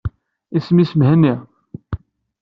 [0.57, 1.35] Isem-is Mhenni.